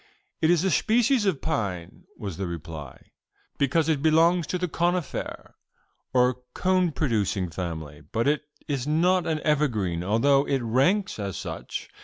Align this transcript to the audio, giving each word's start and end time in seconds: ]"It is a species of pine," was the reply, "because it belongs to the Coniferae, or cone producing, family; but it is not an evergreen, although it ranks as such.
]"It 0.41 0.49
is 0.49 0.63
a 0.63 0.71
species 0.71 1.27
of 1.27 1.41
pine," 1.43 2.05
was 2.17 2.37
the 2.37 2.47
reply, 2.47 3.11
"because 3.59 3.87
it 3.87 4.01
belongs 4.01 4.47
to 4.47 4.57
the 4.57 4.67
Coniferae, 4.67 5.53
or 6.11 6.41
cone 6.55 6.91
producing, 6.91 7.51
family; 7.51 8.01
but 8.11 8.27
it 8.27 8.41
is 8.67 8.87
not 8.87 9.27
an 9.27 9.39
evergreen, 9.41 10.03
although 10.03 10.43
it 10.47 10.63
ranks 10.63 11.19
as 11.19 11.37
such. 11.37 11.87